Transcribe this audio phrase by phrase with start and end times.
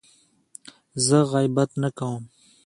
[1.05, 2.23] زه غیبت نه کوم.